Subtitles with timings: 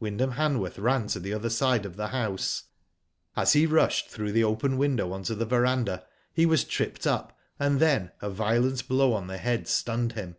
[0.00, 2.68] Wyndham Hanworth ran to the other side of the house.
[3.36, 7.38] As he rushed through the open window on to the verandah, he was tripped up,
[7.60, 10.36] and then a violent blow on the head stunned him.